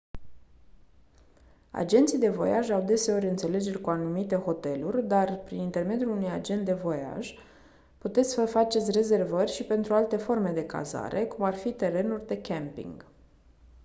agenții 1.71 2.17
de 2.17 2.29
voiaj 2.29 2.69
au 2.69 2.81
deseori 2.81 3.27
înțelegeri 3.27 3.81
cu 3.81 3.89
anumite 3.89 4.35
hoteluri 4.35 5.07
dar 5.07 5.37
prin 5.39 5.59
intermediul 5.59 6.09
unui 6.09 6.27
agent 6.29 6.65
de 6.65 6.73
voiaj 6.73 7.33
puteți 7.97 8.29
să 8.31 8.45
faceți 8.45 8.91
rezervări 8.91 9.51
și 9.51 9.63
pentru 9.63 9.93
alte 9.93 10.17
forme 10.17 10.51
de 10.51 10.65
cazare 10.65 11.25
cum 11.25 11.43
ar 11.45 11.55
fi 11.55 11.71
terenuri 11.73 12.27
de 12.27 12.41
camping 12.41 13.05